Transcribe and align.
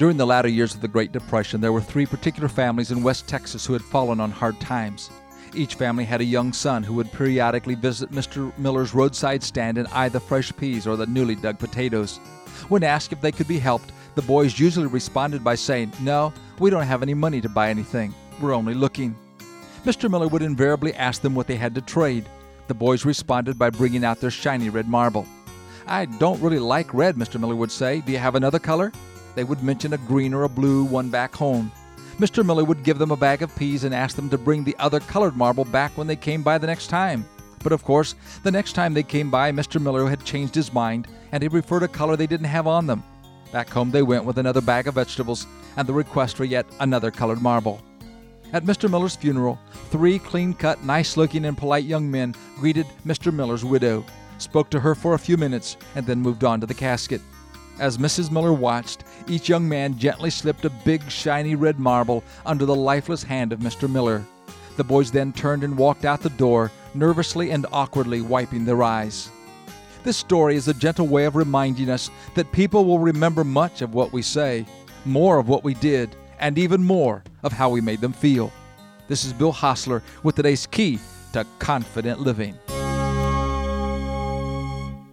During 0.00 0.16
the 0.16 0.26
latter 0.26 0.48
years 0.48 0.74
of 0.74 0.80
the 0.80 0.88
Great 0.88 1.12
Depression, 1.12 1.60
there 1.60 1.74
were 1.74 1.80
three 1.82 2.06
particular 2.06 2.48
families 2.48 2.90
in 2.90 3.02
West 3.02 3.28
Texas 3.28 3.66
who 3.66 3.74
had 3.74 3.82
fallen 3.82 4.18
on 4.18 4.30
hard 4.30 4.58
times. 4.58 5.10
Each 5.54 5.74
family 5.74 6.06
had 6.06 6.22
a 6.22 6.24
young 6.24 6.54
son 6.54 6.82
who 6.82 6.94
would 6.94 7.12
periodically 7.12 7.74
visit 7.74 8.10
Mr. 8.10 8.50
Miller's 8.56 8.94
roadside 8.94 9.42
stand 9.42 9.76
and 9.76 9.86
eye 9.88 10.08
the 10.08 10.18
fresh 10.18 10.56
peas 10.56 10.86
or 10.86 10.96
the 10.96 11.04
newly 11.04 11.34
dug 11.34 11.58
potatoes. 11.58 12.16
When 12.70 12.82
asked 12.82 13.12
if 13.12 13.20
they 13.20 13.30
could 13.30 13.46
be 13.46 13.58
helped, 13.58 13.92
the 14.14 14.22
boys 14.22 14.58
usually 14.58 14.86
responded 14.86 15.44
by 15.44 15.54
saying, 15.54 15.92
No, 16.00 16.32
we 16.58 16.70
don't 16.70 16.86
have 16.86 17.02
any 17.02 17.12
money 17.12 17.42
to 17.42 17.50
buy 17.50 17.68
anything. 17.68 18.14
We're 18.40 18.54
only 18.54 18.72
looking. 18.72 19.14
Mr. 19.84 20.10
Miller 20.10 20.28
would 20.28 20.40
invariably 20.40 20.94
ask 20.94 21.20
them 21.20 21.34
what 21.34 21.46
they 21.46 21.56
had 21.56 21.74
to 21.74 21.82
trade. 21.82 22.24
The 22.68 22.74
boys 22.74 23.04
responded 23.04 23.58
by 23.58 23.68
bringing 23.68 24.06
out 24.06 24.18
their 24.18 24.30
shiny 24.30 24.70
red 24.70 24.88
marble. 24.88 25.26
I 25.86 26.06
don't 26.06 26.40
really 26.40 26.58
like 26.58 26.94
red, 26.94 27.16
Mr. 27.16 27.38
Miller 27.38 27.56
would 27.56 27.70
say. 27.70 28.00
Do 28.00 28.12
you 28.12 28.18
have 28.18 28.34
another 28.34 28.58
color? 28.58 28.92
They 29.34 29.44
would 29.44 29.62
mention 29.62 29.92
a 29.92 29.98
green 29.98 30.34
or 30.34 30.44
a 30.44 30.48
blue 30.48 30.84
one 30.84 31.10
back 31.10 31.34
home. 31.34 31.72
Mr. 32.18 32.44
Miller 32.44 32.64
would 32.64 32.84
give 32.84 32.98
them 32.98 33.10
a 33.10 33.16
bag 33.16 33.42
of 33.42 33.54
peas 33.56 33.84
and 33.84 33.94
ask 33.94 34.16
them 34.16 34.28
to 34.30 34.36
bring 34.36 34.62
the 34.62 34.76
other 34.78 35.00
colored 35.00 35.36
marble 35.36 35.64
back 35.64 35.96
when 35.96 36.06
they 36.06 36.16
came 36.16 36.42
by 36.42 36.58
the 36.58 36.66
next 36.66 36.88
time. 36.88 37.24
But 37.62 37.72
of 37.72 37.84
course, 37.84 38.14
the 38.42 38.50
next 38.50 38.72
time 38.72 38.94
they 38.94 39.02
came 39.02 39.30
by, 39.30 39.52
Mr. 39.52 39.80
Miller 39.80 40.08
had 40.08 40.24
changed 40.24 40.54
his 40.54 40.72
mind 40.72 41.08
and 41.32 41.42
he 41.42 41.48
preferred 41.48 41.82
a 41.82 41.88
color 41.88 42.16
they 42.16 42.26
didn't 42.26 42.46
have 42.46 42.66
on 42.66 42.86
them. 42.86 43.02
Back 43.52 43.68
home 43.68 43.90
they 43.90 44.02
went 44.02 44.24
with 44.24 44.38
another 44.38 44.60
bag 44.60 44.86
of 44.86 44.94
vegetables 44.94 45.46
and 45.76 45.88
the 45.88 45.92
request 45.92 46.36
for 46.36 46.44
yet 46.44 46.66
another 46.80 47.10
colored 47.10 47.40
marble. 47.40 47.80
At 48.52 48.64
Mr. 48.64 48.90
Miller's 48.90 49.16
funeral, 49.16 49.58
three 49.90 50.18
clean 50.18 50.54
cut, 50.54 50.82
nice 50.84 51.16
looking, 51.16 51.44
and 51.44 51.56
polite 51.56 51.84
young 51.84 52.10
men 52.10 52.34
greeted 52.56 52.86
Mr. 53.06 53.32
Miller's 53.32 53.64
widow, 53.64 54.04
spoke 54.38 54.70
to 54.70 54.80
her 54.80 54.94
for 54.94 55.14
a 55.14 55.18
few 55.18 55.36
minutes, 55.36 55.76
and 55.94 56.04
then 56.04 56.20
moved 56.20 56.42
on 56.42 56.60
to 56.60 56.66
the 56.66 56.74
casket. 56.74 57.20
As 57.80 57.96
Mrs. 57.96 58.30
Miller 58.30 58.52
watched, 58.52 59.04
each 59.26 59.48
young 59.48 59.66
man 59.66 59.96
gently 59.96 60.28
slipped 60.28 60.66
a 60.66 60.70
big, 60.84 61.10
shiny 61.10 61.54
red 61.54 61.80
marble 61.80 62.22
under 62.44 62.66
the 62.66 62.76
lifeless 62.76 63.22
hand 63.22 63.54
of 63.54 63.60
Mr. 63.60 63.90
Miller. 63.90 64.22
The 64.76 64.84
boys 64.84 65.10
then 65.10 65.32
turned 65.32 65.64
and 65.64 65.78
walked 65.78 66.04
out 66.04 66.20
the 66.20 66.28
door, 66.28 66.70
nervously 66.92 67.52
and 67.52 67.64
awkwardly 67.72 68.20
wiping 68.20 68.66
their 68.66 68.82
eyes. 68.82 69.30
This 70.04 70.18
story 70.18 70.56
is 70.56 70.68
a 70.68 70.74
gentle 70.74 71.06
way 71.06 71.24
of 71.24 71.36
reminding 71.36 71.88
us 71.88 72.10
that 72.34 72.52
people 72.52 72.84
will 72.84 72.98
remember 72.98 73.44
much 73.44 73.80
of 73.80 73.94
what 73.94 74.12
we 74.12 74.20
say, 74.20 74.66
more 75.06 75.38
of 75.38 75.48
what 75.48 75.64
we 75.64 75.72
did, 75.72 76.14
and 76.38 76.58
even 76.58 76.82
more 76.82 77.24
of 77.42 77.52
how 77.52 77.70
we 77.70 77.80
made 77.80 78.02
them 78.02 78.12
feel. 78.12 78.52
This 79.08 79.24
is 79.24 79.32
Bill 79.32 79.52
Hostler 79.52 80.02
with 80.22 80.36
today's 80.36 80.66
key 80.66 80.98
to 81.32 81.46
confident 81.58 82.20
living. 82.20 82.58